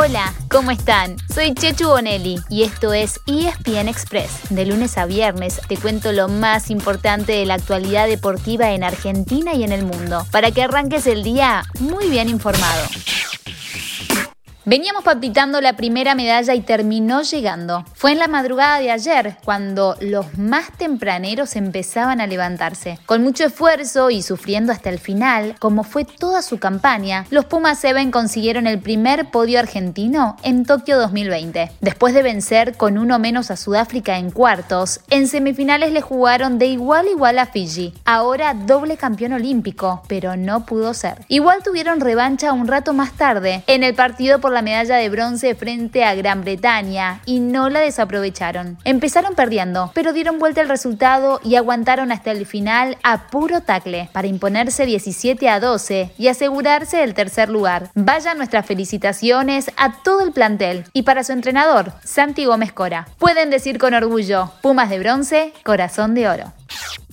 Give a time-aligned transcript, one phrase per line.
[0.00, 1.16] Hola, ¿cómo están?
[1.34, 4.30] Soy Chechu Bonelli y esto es ESPN Express.
[4.48, 9.54] De lunes a viernes te cuento lo más importante de la actualidad deportiva en Argentina
[9.54, 12.86] y en el mundo, para que arranques el día muy bien informado.
[14.70, 17.86] Veníamos palpitando la primera medalla y terminó llegando.
[17.94, 22.98] Fue en la madrugada de ayer cuando los más tempraneros empezaban a levantarse.
[23.06, 27.78] Con mucho esfuerzo y sufriendo hasta el final, como fue toda su campaña, los Pumas
[27.80, 31.72] 7 consiguieron el primer podio argentino en Tokio 2020.
[31.80, 36.66] Después de vencer con uno menos a Sudáfrica en cuartos, en semifinales le jugaron de
[36.66, 37.94] igual a igual a Fiji.
[38.04, 41.24] Ahora doble campeón olímpico, pero no pudo ser.
[41.28, 45.54] Igual tuvieron revancha un rato más tarde en el partido por la medalla de bronce
[45.54, 48.78] frente a Gran Bretaña y no la desaprovecharon.
[48.84, 54.08] Empezaron perdiendo, pero dieron vuelta el resultado y aguantaron hasta el final a puro tacle
[54.12, 57.90] para imponerse 17 a 12 y asegurarse el tercer lugar.
[57.94, 63.08] Vaya nuestras felicitaciones a todo el plantel y para su entrenador, Santi Gómez Cora.
[63.18, 66.52] Pueden decir con orgullo, Pumas de bronce, corazón de oro.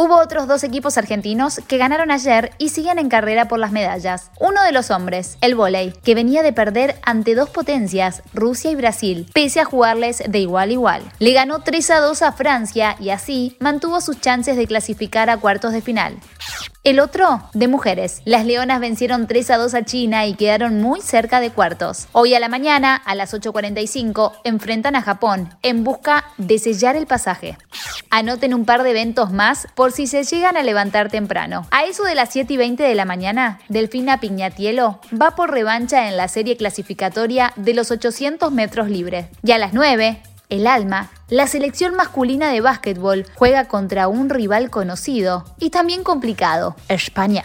[0.00, 4.30] Hubo otros dos equipos argentinos que ganaron ayer y siguen en carrera por las medallas.
[4.38, 8.76] Uno de los hombres, el volei, que venía de perder ante dos potencias, Rusia y
[8.76, 11.02] Brasil, pese a jugarles de igual a igual.
[11.18, 15.38] Le ganó 3 a 2 a Francia y así mantuvo sus chances de clasificar a
[15.38, 16.14] cuartos de final.
[16.88, 18.22] El otro, de mujeres.
[18.24, 22.08] Las Leonas vencieron 3 a 2 a China y quedaron muy cerca de cuartos.
[22.12, 27.06] Hoy a la mañana, a las 8.45, enfrentan a Japón en busca de sellar el
[27.06, 27.58] pasaje.
[28.08, 31.66] Anoten un par de eventos más por si se llegan a levantar temprano.
[31.70, 36.08] A eso de las 7 y 20 de la mañana, Delfina Piñatielo va por revancha
[36.08, 39.26] en la serie clasificatoria de los 800 metros libres.
[39.42, 44.70] Y a las 9, el alma, la selección masculina de básquetbol juega contra un rival
[44.70, 47.44] conocido y también complicado, España.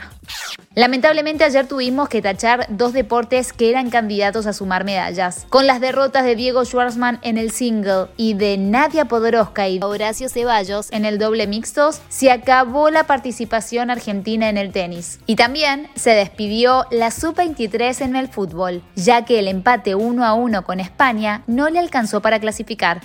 [0.76, 5.46] Lamentablemente ayer tuvimos que tachar dos deportes que eran candidatos a sumar medallas.
[5.50, 10.30] Con las derrotas de Diego Schwartzman en el single y de Nadia Podoroska y Horacio
[10.30, 15.20] Ceballos en el doble mixtos, se acabó la participación argentina en el tenis.
[15.28, 20.34] Y también se despidió la sub-23 en el fútbol, ya que el empate 1 a
[20.34, 23.02] 1 con España no le alcanzó para clasificar.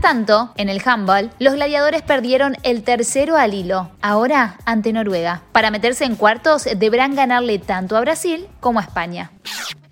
[0.00, 5.42] Tanto, en el handball, los gladiadores perdieron el tercero al hilo, ahora ante Noruega.
[5.52, 9.30] Para meterse en cuartos deberán ganarle tanto a Brasil como a España.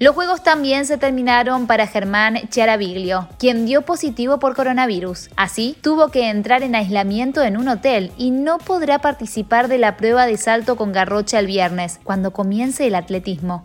[0.01, 5.31] Los juegos también se terminaron para Germán Chiaraviglio, quien dio positivo por coronavirus.
[5.37, 9.97] Así, tuvo que entrar en aislamiento en un hotel y no podrá participar de la
[9.97, 13.63] prueba de salto con garrocha el viernes, cuando comience el atletismo.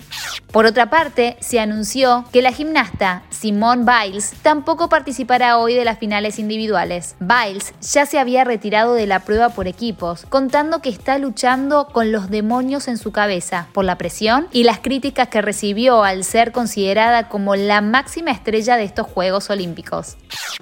[0.51, 5.99] Por otra parte, se anunció que la gimnasta Simone Biles tampoco participará hoy de las
[5.99, 7.15] finales individuales.
[7.19, 12.11] Biles ya se había retirado de la prueba por equipos, contando que está luchando con
[12.11, 16.51] los demonios en su cabeza por la presión y las críticas que recibió al ser
[16.51, 20.15] considerada como la máxima estrella de estos Juegos Olímpicos.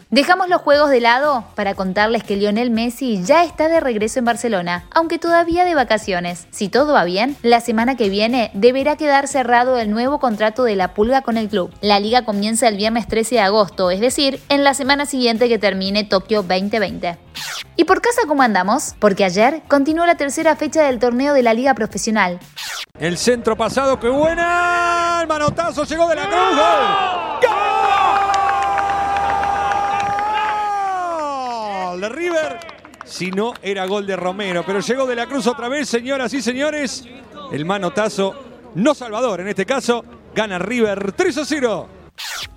[0.10, 4.26] Dejamos los juegos de lado para contarles que Lionel Messi ya está de regreso en
[4.26, 6.48] Barcelona, aunque todavía de vacaciones.
[6.50, 10.78] Si todo va bien, la semana que viene deberá quedar cerrado el nuevo contrato de
[10.78, 11.74] la Pulga con el club.
[11.82, 15.60] La liga comienza el viernes 13 de agosto, es decir, en la semana siguiente que
[15.60, 17.18] termine Tokio 2020.
[17.76, 18.96] ¿Y por casa cómo andamos?
[19.00, 22.40] Porque ayer continuó la tercera fecha del torneo de la liga profesional.
[23.00, 24.87] El centro pasado, qué buena.
[25.22, 26.38] El manotazo llegó de la cruz.
[31.92, 32.02] ¡Gol!
[32.02, 32.60] De River.
[33.06, 34.64] Si no, era gol de Romero.
[34.66, 37.04] Pero llegó de la cruz otra vez, señoras y señores.
[37.52, 38.36] El manotazo,
[38.76, 40.04] no Salvador en este caso,
[40.36, 41.97] gana River 3 a 0.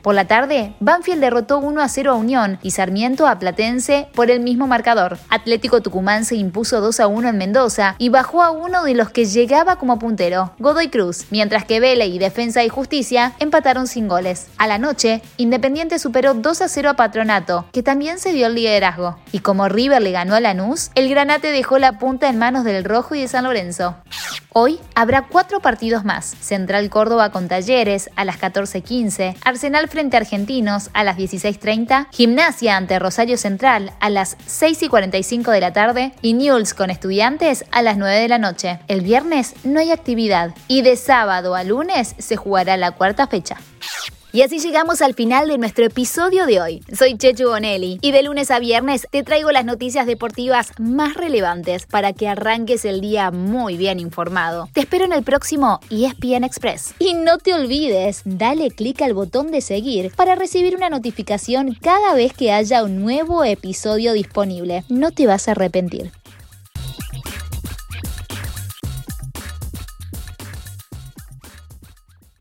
[0.03, 4.31] Por la tarde, Banfield derrotó 1 a 0 a Unión y Sarmiento a Platense por
[4.31, 5.19] el mismo marcador.
[5.29, 9.11] Atlético Tucumán se impuso 2 a 1 en Mendoza y bajó a uno de los
[9.11, 14.09] que llegaba como puntero, Godoy Cruz, mientras que Vélez y Defensa y Justicia empataron sin
[14.09, 14.49] goles.
[14.57, 18.55] A la noche, Independiente superó 2 a 0 a Patronato, que también se dio el
[18.55, 19.19] liderazgo.
[19.33, 22.85] Y como River le ganó a Lanús, el Granate dejó la punta en manos del
[22.85, 23.97] Rojo y de San Lorenzo.
[24.53, 26.27] Hoy habrá cuatro partidos más.
[26.41, 32.77] Central Córdoba con Talleres a las 14.15, Arsenal frente a Argentinos a las 16.30, Gimnasia
[32.77, 37.99] ante Rosario Central a las 6.45 de la tarde y Newells con Estudiantes a las
[37.99, 38.81] 9 de la noche.
[38.89, 43.57] El viernes no hay actividad y de sábado a lunes se jugará la cuarta fecha.
[44.33, 46.85] Y así llegamos al final de nuestro episodio de hoy.
[46.97, 51.87] Soy Chechu Bonelli y de lunes a viernes te traigo las noticias deportivas más relevantes
[51.87, 54.69] para que arranques el día muy bien informado.
[54.73, 56.95] Te espero en el próximo ESPN Express.
[57.01, 62.15] Y no te olvides, dale clic al botón de seguir para recibir una notificación cada
[62.15, 64.85] vez que haya un nuevo episodio disponible.
[64.89, 66.13] No te vas a arrepentir.